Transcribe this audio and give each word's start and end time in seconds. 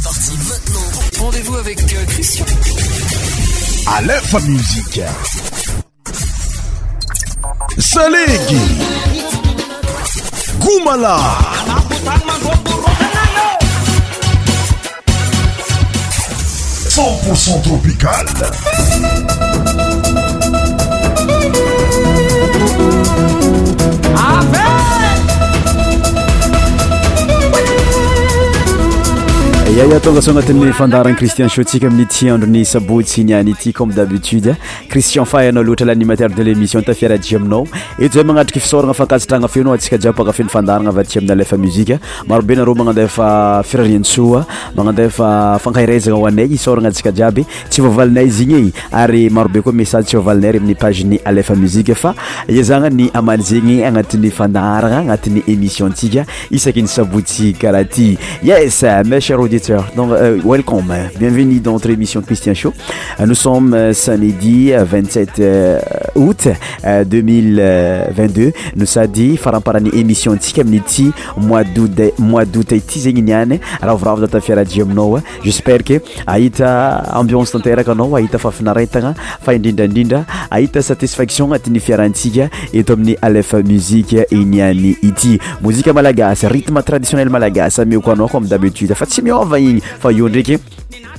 C'est 0.00 0.04
parti 0.04 0.32
maintenant. 0.48 1.24
Rendez-vous 1.24 1.56
avec 1.56 1.80
euh, 1.82 2.04
Christian. 2.06 2.44
À 3.96 4.00
l'info 4.02 4.38
musique. 4.40 5.00
Salégui. 7.78 8.58
Goumala. 10.60 11.18
Cent 17.34 17.60
tropical. 17.64 18.26
ai 29.78 29.92
atonga 29.94 30.20
so 30.20 30.30
agnatin'ny 30.30 30.72
fandaragna 30.74 31.14
kristien 31.14 31.48
sotsika 31.48 31.86
aminny 31.86 32.04
tyandro 32.10 32.48
ny 32.50 32.64
sabotsy 32.66 33.22
niaty 33.24 33.70
omme 33.80 33.92
dabitude 33.94 34.56
crisien 34.88 35.24
faana 35.24 35.60
atra 35.62 35.86
lanimateur 35.86 36.30
de 36.34 36.42
lémissiontaiaraaa 36.42 37.14
mananaaaaaaaasa 55.84 56.88
eae 58.48 59.66
Donc, 59.96 60.12
euh, 60.12 60.40
welcome, 60.44 60.94
bienvenue 61.18 61.60
dans 61.60 61.72
notre 61.72 61.90
émission 61.90 62.22
Christian 62.22 62.54
Show. 62.54 62.72
Euh, 63.20 63.26
nous 63.26 63.34
sommes 63.34 63.74
euh, 63.74 63.92
samedi 63.92 64.72
27 64.72 65.42
août 66.14 66.48
2022. 67.04 68.52
Nous 68.76 68.86
sommes 68.86 69.06
dit, 69.08 69.36
faramparani 69.36 69.90
émission 69.94 70.34
Tikamniti, 70.36 71.10
mois 71.36 71.64
d'août 71.64 72.72
et 72.72 72.80
Tizengignane. 72.80 73.58
Alors, 73.82 73.98
bravo 73.98 74.22
d'être 74.22 74.40
fier 74.40 74.56
à 74.58 74.64
Noa. 74.86 75.20
J'espère 75.44 75.84
que 75.84 76.00
Aïta 76.26 77.02
ambiance 77.14 77.50
tanteraka 77.52 77.92
anao 77.92 78.16
ahita 78.16 78.38
fafinaretagna 78.38 79.14
fa 79.42 79.52
indrindrandrindra 79.52 80.24
ahita 80.50 80.82
satisfaction 80.82 81.46
agnatin'ny 81.46 81.80
fiarantsika 81.80 82.48
eto 82.74 82.92
amin'ny 82.92 83.16
alef 83.22 83.54
musique 83.64 84.16
iniany 84.30 84.96
ity 85.02 85.38
Musique 85.62 85.88
malagasy 85.88 86.46
rythme 86.46 86.82
traditionnel 86.82 87.30
malagasy 87.30 87.80
amioko 87.80 88.10
anao 88.12 88.26
ko 88.28 88.38
comme 88.38 88.46
d'habitude 88.46 88.94
fa 88.94 89.06
For 89.58 89.72
Fa 89.98 90.10
yodriki 90.12 90.58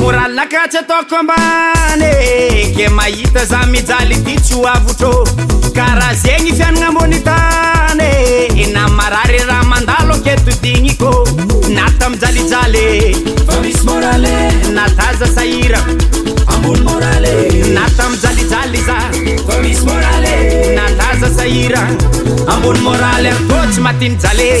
moraly 0.00 0.34
nakatsy 0.34 0.78
ataoko 0.78 1.16
ambany 1.16 2.72
ke 2.76 2.88
mahita 2.88 3.44
za 3.44 3.60
mijaly 3.66 4.16
ty 4.24 4.34
tsy 4.40 4.54
ho 4.54 4.66
avotrô 4.68 5.12
karaha 5.76 6.14
zegny 6.14 6.52
fianagna 6.52 6.86
amony 6.88 7.18
tany 7.28 8.72
na 8.74 8.88
marary 8.88 9.38
raha 9.48 9.64
mandalo 9.72 10.14
ake 10.14 10.34
totignykô 10.44 11.28
natamijalijalyea 11.68 13.16
misy 13.62 13.84
moraly 13.88 14.34
nataza 14.76 15.26
sahirako 15.34 16.19
na 17.74 17.86
tamo 17.96 18.16
jalijaly 18.22 18.80
za 18.84 18.96
ko 19.46 19.62
misymoae 19.62 20.74
nalaza 20.76 21.30
zahira 21.36 21.88
ambony 22.48 22.80
môraly 22.80 23.28
a 23.30 23.34
kô 23.48 23.72
tsy 23.72 23.80
matiny 23.80 24.16
jale 24.20 24.60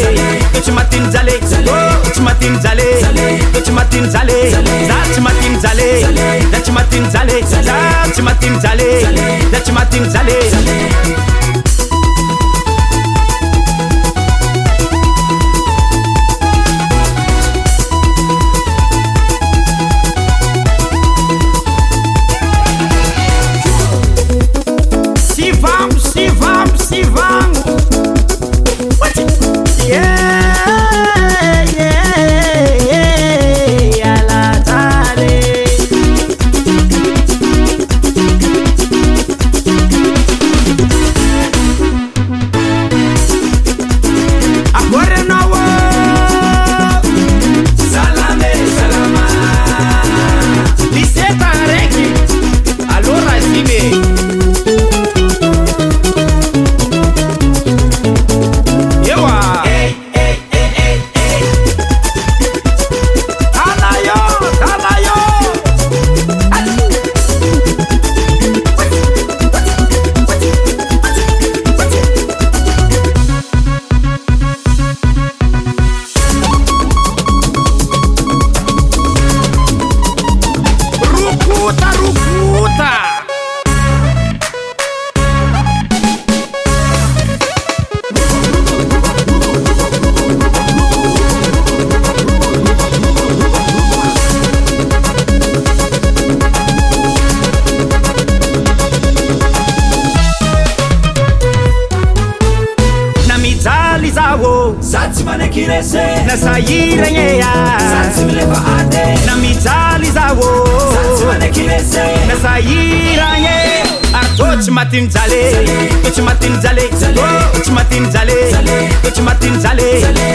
zale, 118.49 118.87
eu 119.03 119.11
te 119.11 119.21
mato 119.21 119.45
em 119.45 119.59
zale. 119.59 120.30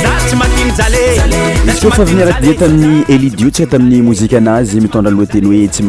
favyniarakia 1.91 2.55
taminy 2.55 3.05
elii 3.09 3.31
tsa 3.51 3.67
tamiymoazyyoeaiyéizy 3.67 5.83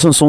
e 0.01 0.29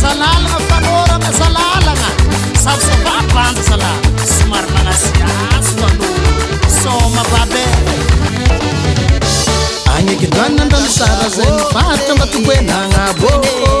zalalagna 0.00 0.58
fanora 0.68 1.16
ma 1.22 1.30
zalalagna 1.38 2.08
saasafabanda 2.64 3.60
zala 3.70 3.90
somary 4.34 4.68
magnasikazo 4.76 5.74
anoo 5.88 6.14
soma 6.80 7.22
babe 7.32 7.64
agnegidranna 9.96 10.58
andramisara 10.66 11.26
zany 11.36 11.60
pata 11.76 12.10
matokohe 12.22 12.58
nagnaboan 12.72 13.80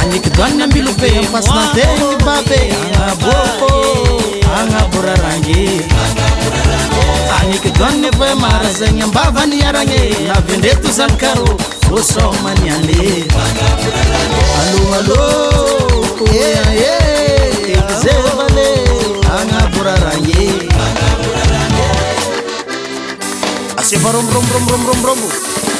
anikdoanyamilope 0.00 1.12
pasategny 1.28 2.16
bap 2.24 2.44
nabok 2.96 4.40
anaboraran 4.48 5.44
anikoaneaamarzanyambavany 7.36 9.60
aragne 9.68 10.00
navindetozankaro 10.28 11.52
s 12.08 12.12
maniane 12.40 13.28
ak 13.28 13.34
anaaranaombbbmbbo 24.00 25.79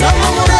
Someone 0.00 0.59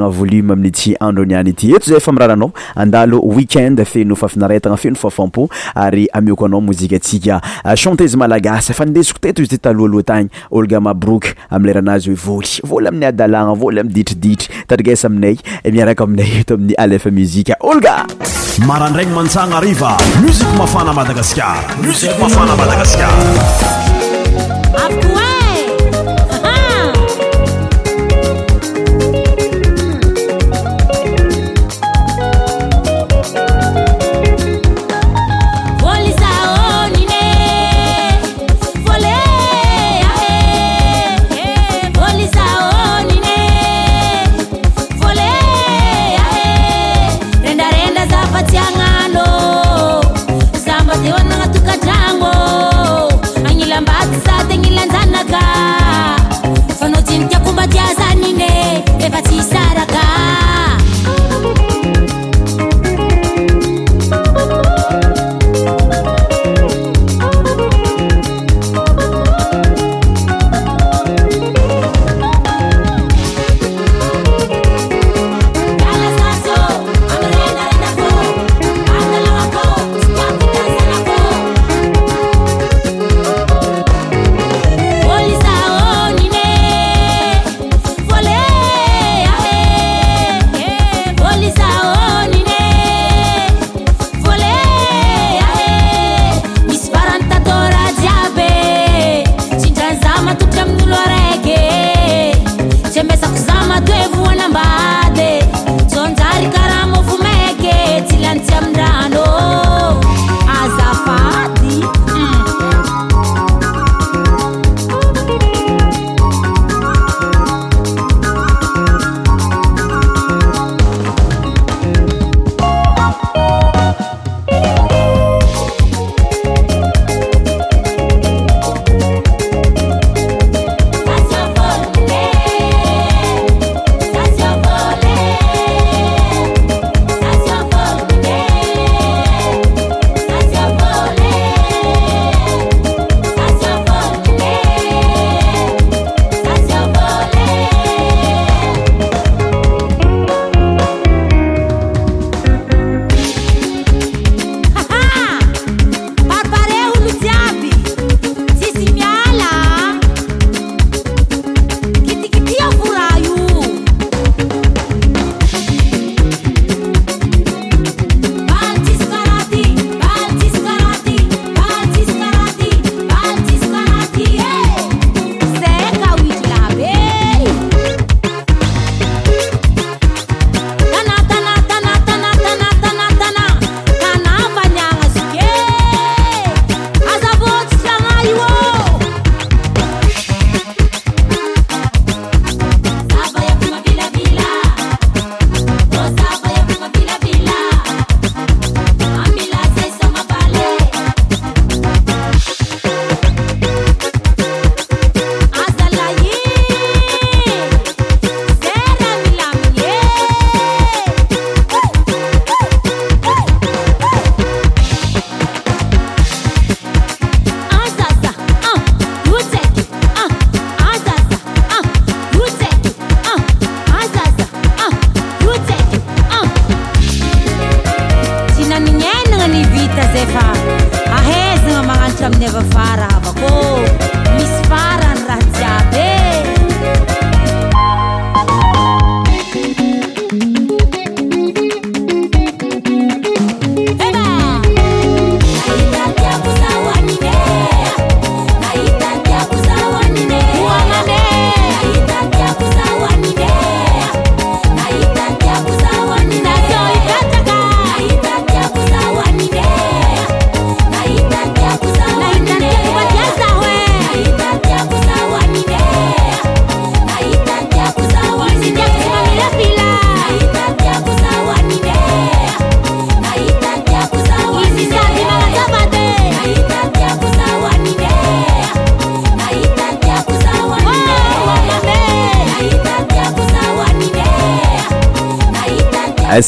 volume 0.09 0.51
amin'y 0.53 0.71
tsy 0.71 0.95
androniany 0.99 1.51
ity 1.53 1.71
eto 1.77 1.89
zay 1.91 1.99
fa 2.01 2.11
mirananao 2.13 2.51
andalo 2.75 3.19
weekend 3.25 3.81
feno 3.85 4.15
fafinaratana 4.15 4.77
feno 4.77 4.95
fafampo 4.95 5.49
ary 5.75 6.07
amioko 6.13 6.45
anao 6.45 6.61
mozikaatsika 6.61 7.41
ah, 7.63 7.75
chanteze 7.75 8.17
malagasy 8.17 8.73
fa 8.73 8.85
nidesiko 8.85 9.19
teto 9.19 9.41
izy 9.41 9.49
tytalohaloa 9.57 10.03
tagny 10.03 10.27
olga 10.51 10.79
mabrok 10.79 11.25
amle 11.49 11.73
rahanazy 11.73 12.09
hoe 12.09 12.19
vôly 12.25 12.59
vola 12.63 12.87
amin'ny 12.89 13.05
adalagna 13.05 13.53
voly 13.53 13.79
ami'ditriditry 13.81 14.49
tarigasa 14.67 15.07
aminay 15.07 15.37
miaraka 15.71 16.03
aminay 16.03 16.37
eto 16.41 16.53
amin'ny 16.53 16.73
alf 16.77 17.05
muzika 17.05 17.53
olgaadranymatsaamik 17.59 19.81
mafanamadagasamifanamadagasa 20.57 23.11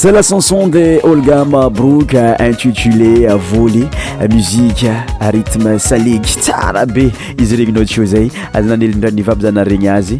sa 0.03 0.11
la 0.11 0.21
chanson 0.21 0.67
de 0.67 0.99
olgama 1.07 1.69
brok 1.69 2.13
intitulé 2.37 3.25
vole 3.47 3.87
muziqe 4.33 4.91
rithme 5.31 5.77
saleky 5.79 6.39
tsara 6.43 6.83
be 6.85 7.05
izy 7.39 7.55
regninao 7.61 7.85
tyo 7.87 8.03
zay 8.11 8.27
ananelindranivaby 8.53 9.43
zanaregny 9.47 9.87
azy 9.95 10.19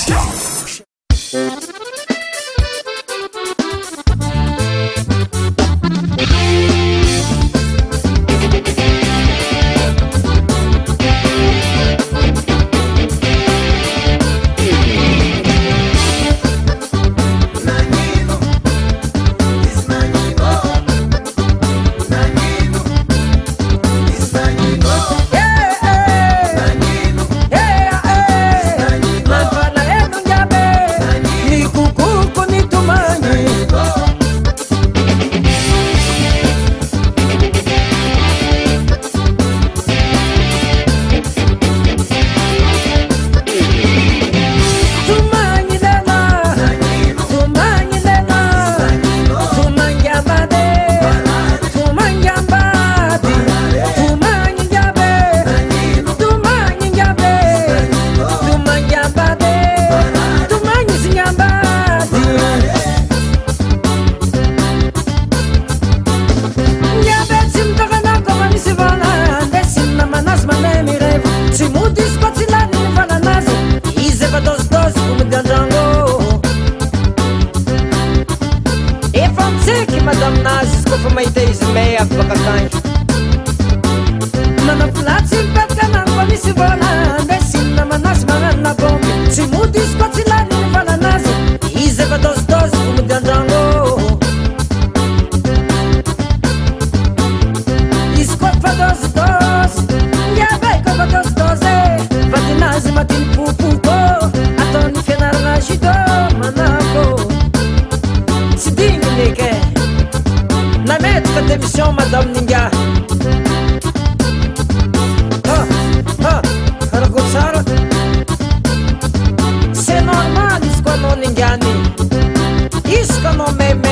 响。 0.00 1.79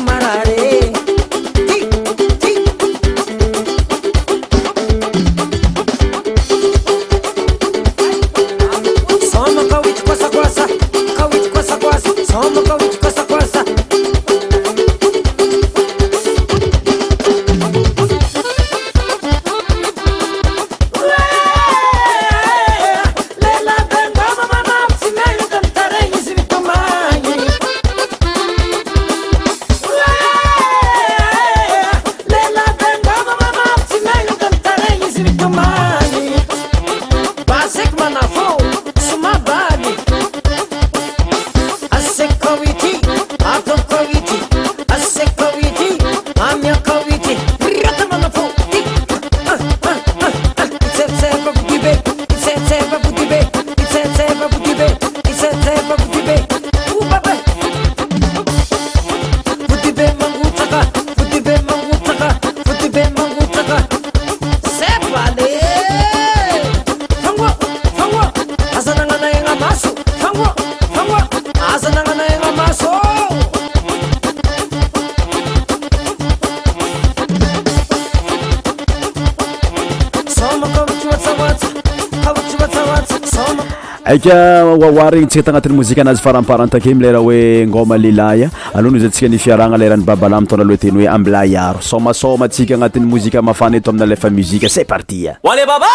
oary 84.95 85.21
regny 85.21 85.27
ntsika 85.27 85.43
tagnatin'ny 85.49 85.75
mozika 85.75 86.01
anazy 86.01 86.21
faramparantakemyleraha 86.23 87.23
hoe 87.23 87.67
ngôma 87.67 87.97
lelaya 87.97 88.49
alohano 88.73 88.99
zy 88.99 89.07
antsika 89.09 89.29
nifiaragna 89.29 89.77
lerahany 89.77 90.05
babalah 90.07 90.41
mitona 90.41 90.63
aloha 90.63 90.79
teny 90.79 90.99
hoe 91.03 91.07
ambilay 91.07 91.57
aro 91.57 91.81
somasoma 91.81 92.47
tsika 92.47 92.75
agnatin'ny 92.75 93.05
mozika 93.05 93.41
mafany 93.41 93.77
eto 93.77 93.91
amina 93.91 94.05
lefa 94.05 94.29
muzike 94.29 94.67
c'est 94.69 94.85
partia 94.87 95.37
ale 95.43 95.65
baba 95.67 95.91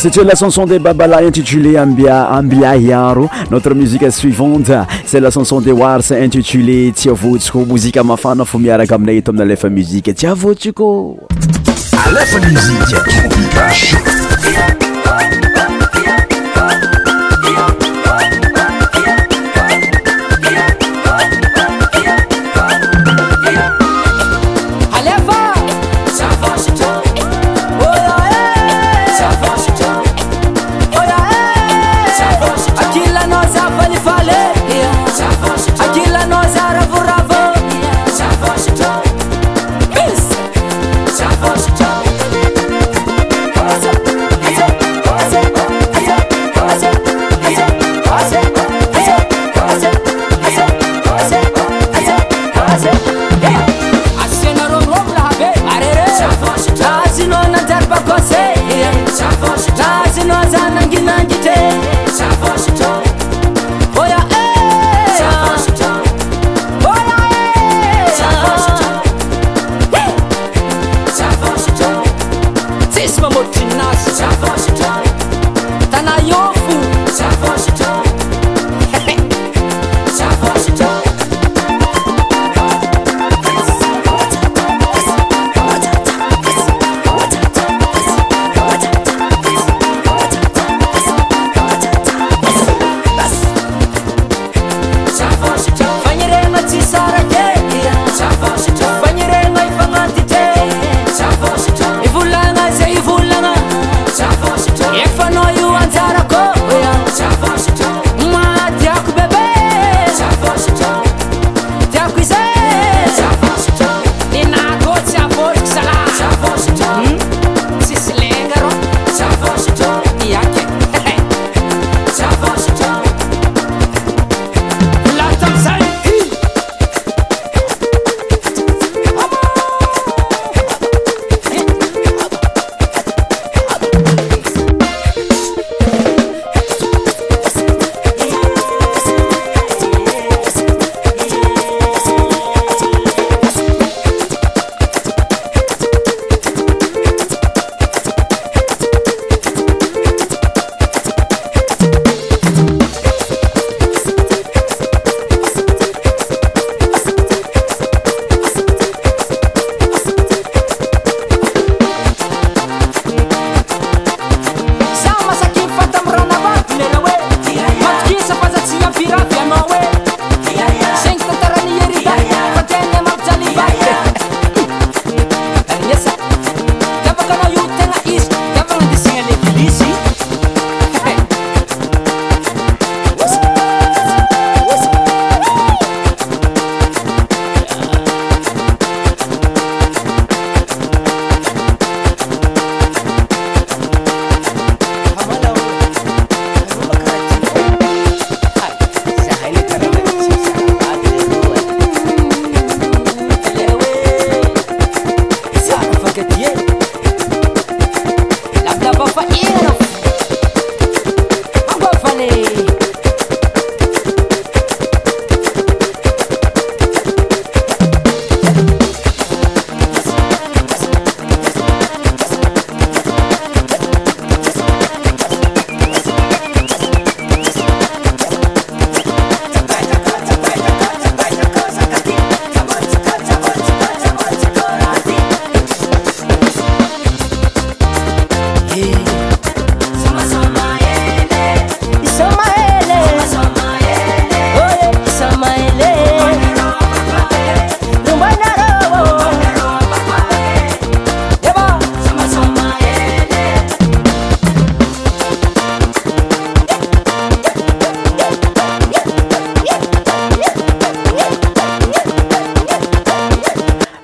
satia 0.00 0.24
la 0.24 0.32
chanson 0.34 0.64
de 0.64 0.78
babala 0.78 1.20
intitulé 1.22 1.76
ambia 1.78 2.26
ambiahiaro 2.32 3.28
notre 3.50 3.74
musique 3.74 4.10
suivante 4.10 4.72
c'e 5.04 5.18
la 5.20 5.30
chanson 5.30 5.60
de 5.60 5.70
wars 5.72 6.10
intitulé 6.12 6.90
tsy 6.94 7.10
avotsiko 7.10 7.66
mozike 7.66 8.00
mafana 8.02 8.46
fo 8.46 8.56
miaraka 8.58 8.94
aminay 8.94 9.18
eto 9.18 9.28
amina 9.30 9.44
lefa 9.44 9.68
muzike 9.68 10.14
tsy 10.14 10.26
avotsiko 10.26 11.16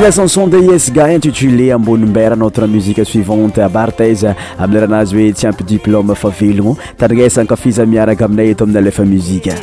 la 0.00 0.10
chanson 0.12 0.46
de 0.46 0.58
isga 0.74 1.06
intitulé 1.12 1.72
amboni 1.72 2.04
mbert 2.06 2.36
notre 2.36 2.66
musika 2.66 3.04
suivante 3.04 3.58
bartez 3.68 4.24
ami'leranazy 4.58 5.16
hoe 5.16 5.32
tsiampy 5.32 5.64
diploma 5.64 6.14
fa 6.14 6.28
velogno 6.30 6.76
tanyresaankafiza 6.96 7.84
miaraka 7.86 8.24
aminay 8.24 8.50
eto 8.54 8.64
amin'ny 8.64 8.78
alefa 8.84 9.02
muzika 9.02 9.54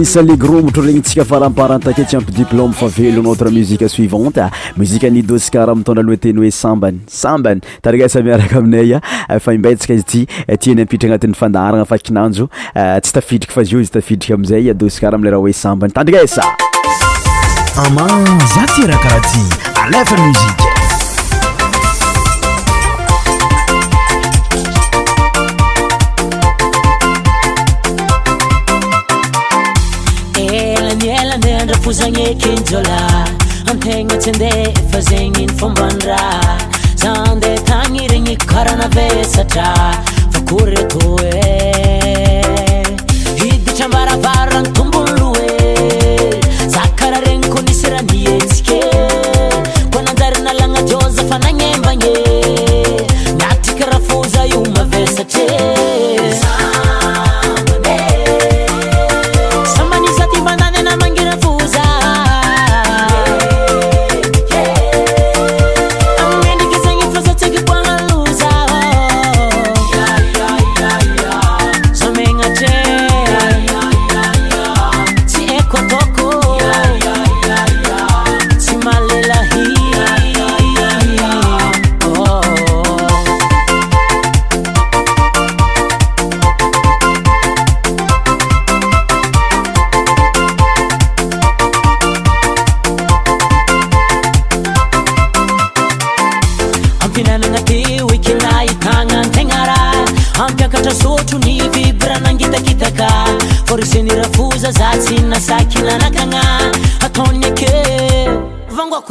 isalegrombotro 0.00 0.82
regny 0.84 1.02
tsika 1.02 1.24
faramparan 1.30 1.80
takety 1.84 2.16
ampi 2.18 2.32
diplôme 2.36 2.72
fa 2.80 2.86
velonotre 2.96 3.50
musiqe 3.56 3.84
suivante 3.94 4.44
musika 4.80 5.10
ny 5.12 5.22
dosikara 5.30 5.74
mtondra 5.76 6.02
anoe 6.06 6.16
teny 6.22 6.40
hoe 6.44 6.50
sambany 6.60 7.00
sambany 7.16 7.60
tandrigasa 7.82 8.22
miaraka 8.28 8.58
aminay 8.62 8.94
a 8.96 9.02
ah, 9.28 9.38
fa 9.44 9.52
imbetsaka 9.58 9.98
izy 9.98 10.08
ty 10.14 10.22
eh, 10.48 10.56
tiany 10.58 10.82
ampitra 10.86 11.08
agnatin'y 11.12 11.36
fandarana 11.42 11.84
fa 11.92 11.98
kinanjoa 11.98 12.48
eh, 12.74 12.96
tsy 13.00 13.14
tafidriky 13.18 13.52
fa 13.56 13.66
izio 13.68 13.82
izy 13.86 13.92
tafidriky 13.98 14.34
amzay 14.38 14.72
adosara 14.76 15.20
amleraha 15.20 15.44
hoe 15.44 15.54
sambany 15.54 15.92
tandrigasa 15.92 16.48
ama 17.84 18.08
zatrahakaraha 18.56 19.22
ty 19.32 19.80
alatami 19.84 20.68
zagne 31.92 32.26
kenjola 32.38 33.00
antegna 33.70 34.16
tsy 34.16 34.30
nde 34.36 34.48
e 34.68 34.72
fa 34.92 35.00
zegny 35.02 35.42
nyfombandra 35.42 36.16
za 36.94 37.14
ndea 37.36 37.56
tagny 37.66 37.98
e. 38.04 38.08
regny 38.12 38.36
kokaranavesatra 38.36 39.68
vako 40.32 40.58
reto 40.70 41.16
e 41.46 41.48
viditrambaravarrany 43.38 44.70
tombony 44.72 45.12
loe 45.18 45.50
za 46.66 46.82
karaha 46.94 47.22
regny 47.26 47.48
ko 47.48 47.60
nisyraha 47.66 48.02
nietsike 48.02 48.80
koa 49.92 50.02
nanjarinalagna 50.02 50.82
jôza 50.82 51.26
fa 51.28 51.38
nagnembagne 51.38 52.12
miatika 53.38 53.84
rahafoza 53.86 54.46
io 54.46 54.62
mavesatre 54.76 55.79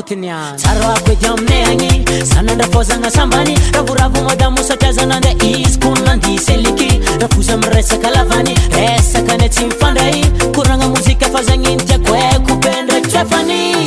tsaro 0.03 0.91
ako 0.95 1.11
edi 1.11 1.25
amina 1.25 1.71
agny 1.71 2.25
zanandrafôzagna 2.25 3.09
sambany 3.11 3.55
ravoravo 3.73 4.21
madamo 4.23 4.63
satriazananda 4.63 5.29
izy 5.43 5.77
kon 5.81 5.97
nandiseliky 6.05 6.89
rafozy 7.19 7.51
ami'ny 7.53 7.73
resaka 7.75 8.09
lavany 8.15 8.53
resaka 8.71 9.37
nay 9.37 9.49
tsy 9.49 9.65
mifandrahy 9.65 10.21
koragna 10.55 10.87
mozika 10.87 11.25
fazagniny 11.33 11.83
tiako 11.85 12.15
e, 12.15 12.35
akopendrakitsafany 12.35 13.78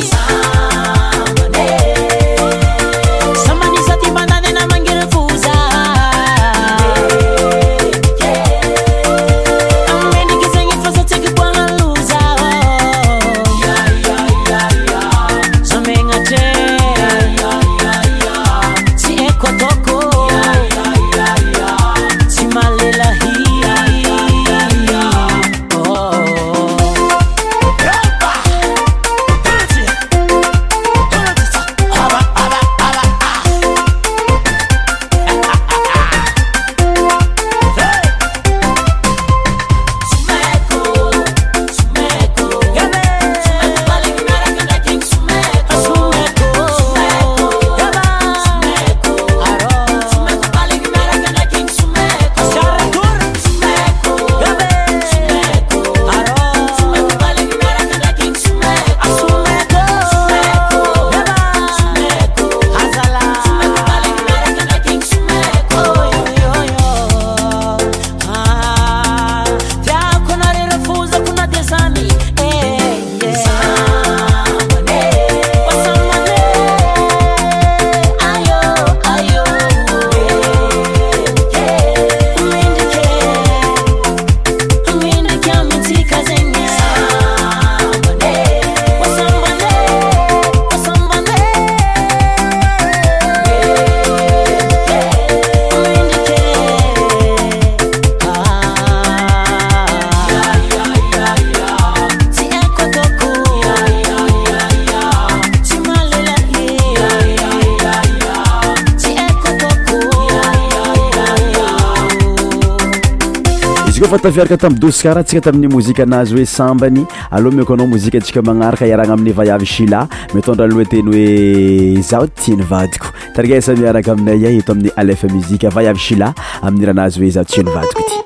fiaraka 114.33 114.57
tambodoskara 114.57 115.21
ntsika 115.21 115.41
tamin'ny 115.45 115.69
mozika 115.73 116.03
anazy 116.07 116.33
hoe 116.35 116.45
sambany 116.45 117.01
aloha 117.35 117.55
miko 117.57 117.73
anao 117.73 117.87
mozikaantsika 117.87 118.41
manaraka 118.41 118.87
iarana 118.89 119.13
amin'ny 119.13 119.33
vayavy 119.39 119.65
sila 119.73 120.01
mitondra 120.33 120.65
aloha 120.65 120.85
teny 120.91 121.07
hoe 121.13 122.01
zaho 122.09 122.25
tiani 122.41 122.65
vadiko 122.71 123.07
tariga 123.35 123.61
samiaraka 123.61 124.09
aminay 124.15 124.41
a 124.47 124.49
ito 124.57 124.71
amin'ny 124.73 124.91
alefa 124.97 125.27
mozika 125.35 125.69
vayavy 125.77 126.01
shila 126.07 126.33
amin'ny 126.65 126.85
raha 126.89 126.95
anazy 126.97 127.19
hoe 127.21 127.31
zao 127.35 127.45
tianivadiko 127.51 128.05
ty 128.09 128.17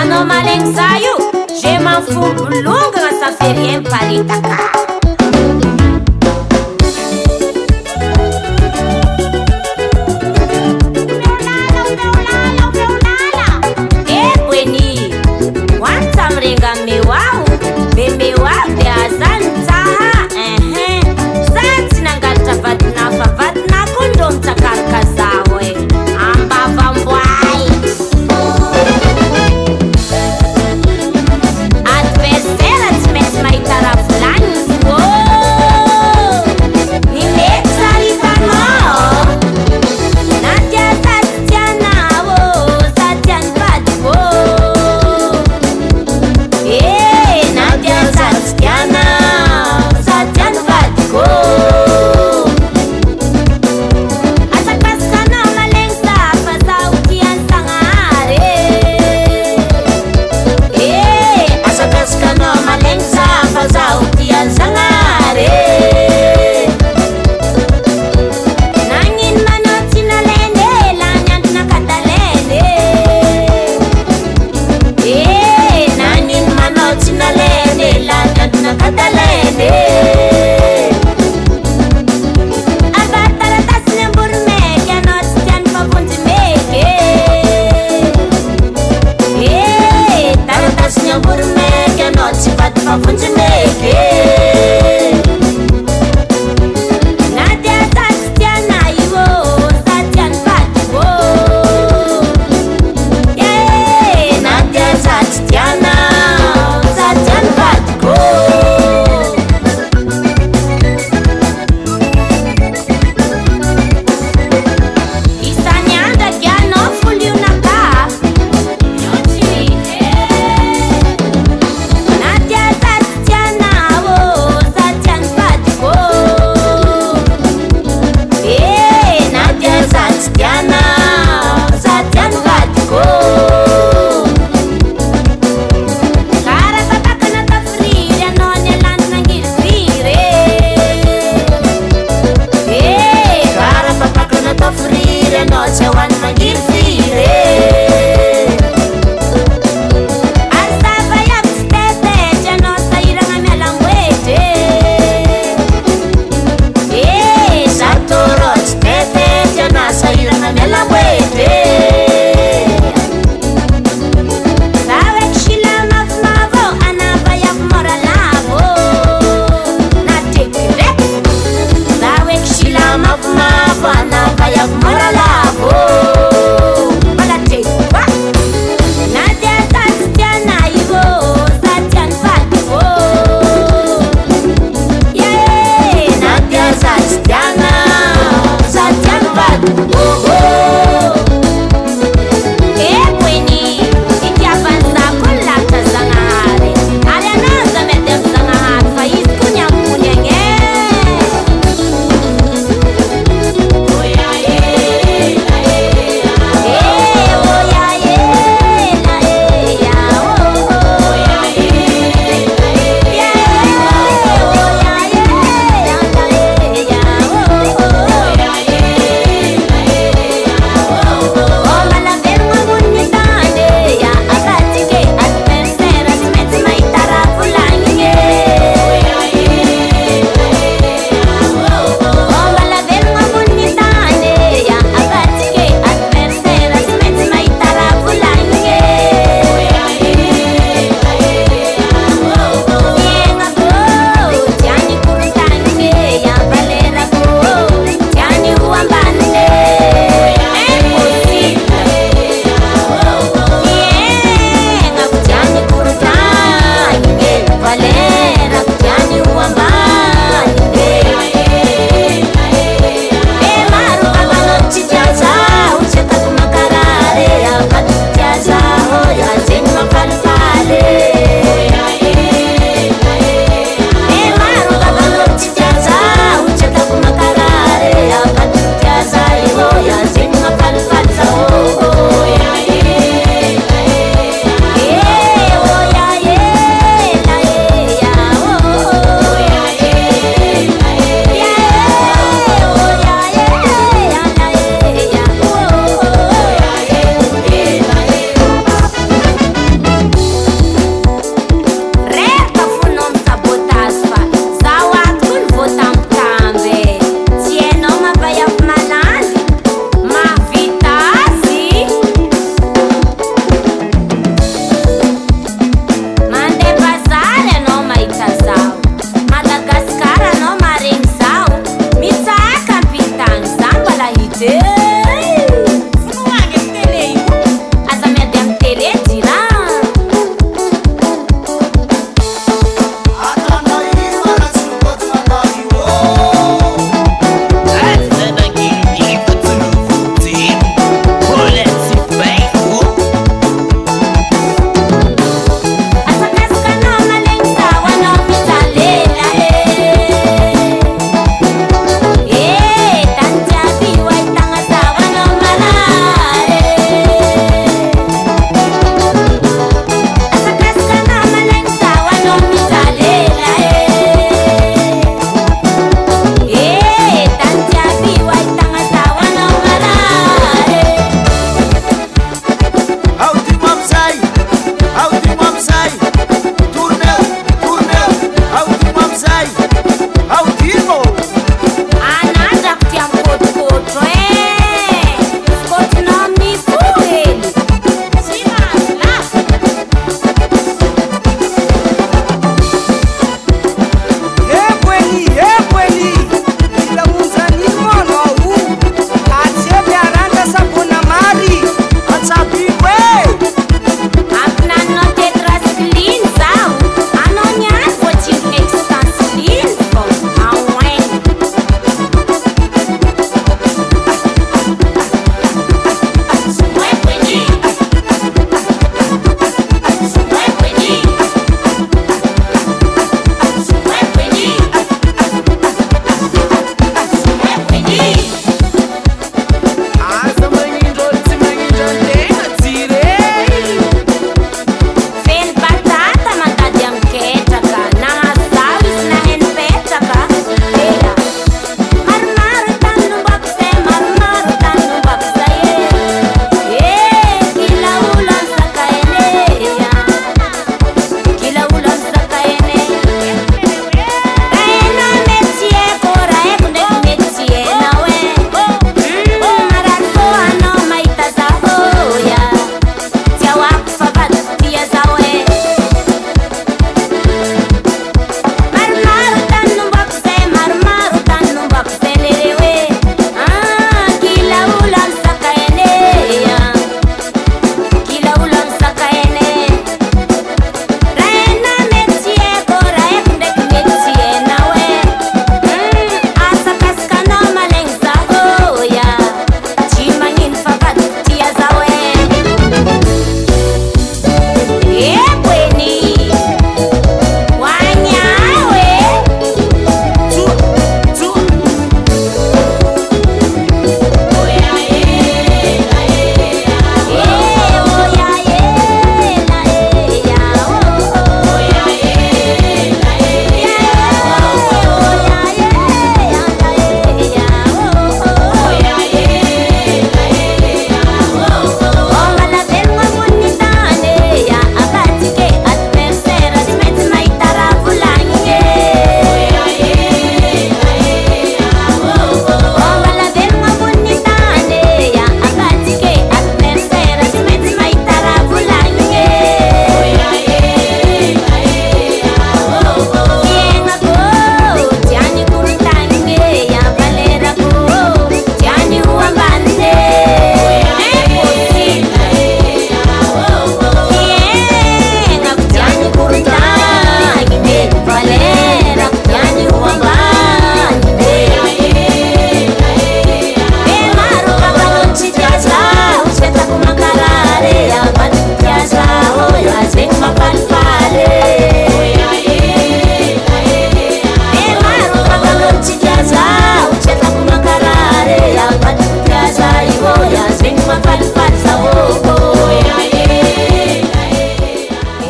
anao 0.00 0.26
malaigny 0.34 0.74
za 0.78 0.88
io 1.06 1.14
jemafoolongana 1.62 3.10
saferièpata 3.20 4.71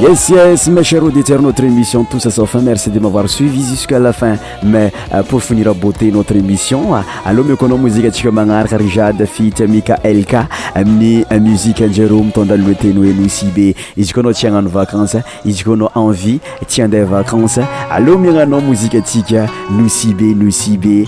Yes, 0.02 0.28
yes, 0.30 0.66
mes 0.68 0.82
chers 0.82 1.04
auditeurs, 1.04 1.40
notre 1.40 1.62
émission 1.62 2.02
Tous 2.04 2.26
à 2.26 2.30
sa 2.32 2.44
fin. 2.44 2.60
Merci 2.60 2.90
de 2.90 2.98
m'avoir 2.98 3.28
suivi 3.30 3.62
jusqu'à 3.64 4.00
la 4.00 4.12
fin. 4.12 4.34
Mais 4.64 4.90
euh, 5.14 5.22
pour 5.22 5.40
finir 5.40 5.68
à 5.70 5.74
beauté 5.74 6.10
notre 6.10 6.34
émission, 6.34 6.88
allô, 7.24 7.44
me 7.44 7.54
kono 7.54 7.78
musique 7.78 8.10
chika 8.10 8.32
mangar 8.32 8.66
karijad 8.68 9.24
fit 9.26 9.60
mika 9.68 10.00
elka 10.02 10.48
amni 10.74 11.24
euh, 11.30 11.38
musique 11.38 11.82
euh, 11.82 11.88
Jérôme 11.92 12.32
tonda 12.32 12.56
luete 12.56 12.92
no 12.92 13.04
et 13.04 13.28
sibe. 13.28 13.74
Ijikono 13.96 14.32
tiens 14.32 14.56
en 14.56 14.62
vacances, 14.66 15.18
ijikono 15.44 15.86
hein. 15.86 15.90
envie 16.00 16.40
tiens 16.66 16.88
des 16.88 17.04
vacances. 17.04 17.60
Allô, 17.88 18.18
mirano 18.18 18.60
musique 18.60 19.00
chika 19.06 19.46
nous 19.70 19.88
sibe 19.88 20.34
nous 20.36 20.50
sibe 20.50 21.04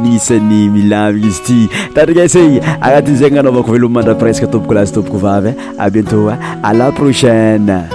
ni 0.00 0.18
seni 0.18 0.70
milam 0.70 1.14
listi. 1.14 1.68
Tadgesei, 1.94 2.58
aratizenga 2.80 3.42
no 3.42 3.52
vakovelo 3.52 3.90
manda 3.90 4.14
presque 4.14 4.48
top 4.50 4.66
class 4.66 4.92
top 4.92 5.10
kuvave. 5.10 5.48
Hein. 5.50 5.54
À 5.78 5.90
bientôt, 5.90 6.30
hein. 6.30 6.38
à 6.62 6.72
la 6.72 6.90
prochaine. 6.90 7.86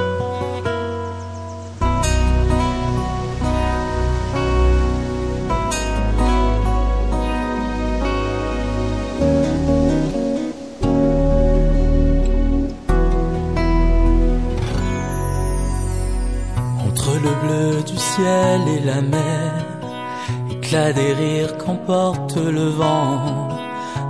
Se 22.33 22.39
levant, 22.39 23.47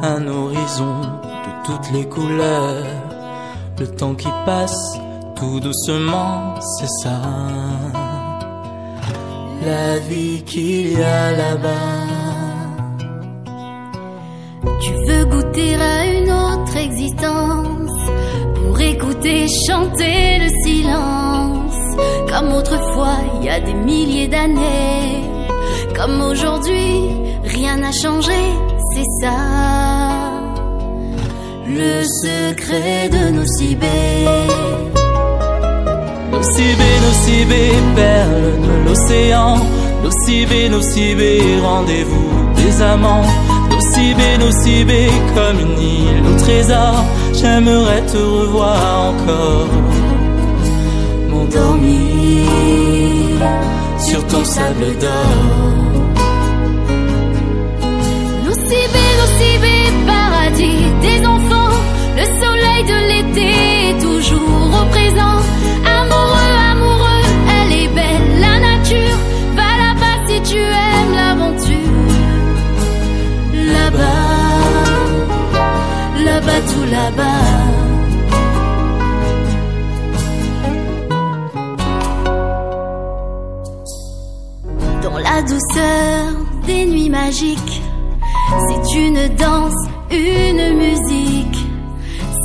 un 0.01 0.28
horizon 0.28 1.01
de 1.45 1.51
toutes 1.65 1.91
les 1.91 2.07
couleurs. 2.07 2.86
Le 3.78 3.86
temps 3.88 4.15
qui 4.15 4.30
passe 4.45 4.97
tout 5.36 5.59
doucement, 5.59 6.53
c'est 6.61 6.88
ça. 7.03 7.19
La 9.65 9.99
vie 10.07 10.41
qu'il 10.45 10.97
y 10.97 11.03
a 11.03 11.32
là-bas. 11.34 12.05
Tu 14.80 14.93
veux 15.11 15.26
goûter 15.26 15.76
à 15.76 16.05
une 16.05 16.32
autre 16.32 16.78
existence 16.78 18.11
pour 18.55 18.80
écouter 18.80 19.47
chanter 19.67 20.39
le 20.39 20.49
silence. 20.65 21.76
Comme 22.32 22.53
autrefois, 22.53 23.17
il 23.39 23.47
y 23.47 23.49
a 23.49 23.59
des 23.59 23.74
milliers 23.74 24.30
d'années. 24.30 25.26
Comme 25.93 26.21
aujourd'hui, 26.21 27.09
rien 27.46 27.78
n'a 27.78 27.91
changé, 27.91 28.39
c'est 28.94 29.26
ça. 29.26 29.36
Le 31.68 32.04
secret 32.04 33.10
de 33.10 33.30
nos 33.32 33.46
cibés. 33.46 34.28
Nos 36.32 36.44
cibés, 36.44 36.98
nos 37.06 37.14
cibés, 37.26 37.74
perles 37.96 38.60
de 38.68 38.89
l'océan. 38.89 39.58
Nos 40.04 40.12
cibés, 40.26 40.70
nos 40.70 40.82
cibés, 40.82 41.60
rendez-vous 41.64 42.28
des 42.56 42.82
amants. 42.82 43.26
Nos 43.70 43.80
cibés, 43.82 44.38
nos 44.39 44.52
cibés, 44.52 45.10
comme 45.34 45.60
une 45.60 45.80
île 45.80 46.24
au 46.36 46.39
trésor. 46.39 47.04
J'aimerais 47.34 48.04
te 48.12 48.18
revoir 48.18 49.14
encore. 49.14 49.68
M'endormir 51.30 51.80
sur 54.00 54.24
ton 54.28 54.44
sable 54.44 54.98
d'or. 55.02 56.02
T'es 63.38 63.96
toujours 64.00 64.40
au 64.80 64.84
présent. 64.92 65.36
Amoureux, 65.98 66.56
amoureux, 66.72 67.24
elle 67.56 67.72
est 67.82 67.90
belle, 67.90 68.40
la 68.48 68.60
nature. 68.60 69.18
Va 69.58 69.70
là-bas 69.84 70.18
si 70.28 70.38
tu 70.52 70.58
aimes 70.60 71.14
l'aventure. 71.16 72.52
Là-bas, 73.56 74.80
là-bas, 76.26 76.62
tout 76.68 76.88
là-bas. 76.92 77.52
Dans 85.02 85.18
la 85.28 85.42
douceur 85.42 86.34
des 86.68 86.86
nuits 86.86 87.10
magiques, 87.10 87.82
c'est 88.68 88.94
une 89.00 89.28
danse, 89.38 89.88
une 90.12 90.76
musique 90.78 91.43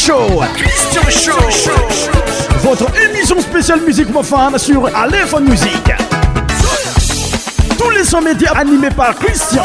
Show. 0.00 0.40
Christian 0.54 1.34
Show. 1.50 1.72
Votre 2.60 2.86
émission 3.02 3.38
spéciale 3.38 3.82
musique 3.82 4.08
femmes 4.22 4.56
sur 4.56 4.86
Aléphone 4.96 5.44
Musique. 5.50 5.92
Tous 7.78 7.90
les 7.90 8.02
sons 8.04 8.22
médias 8.22 8.52
animés 8.52 8.88
par 8.96 9.14
Christian. 9.16 9.62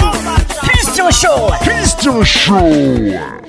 Christian 0.61 1.09
Show. 1.09 1.51
Christian 1.63 2.21
Show. 2.25 3.43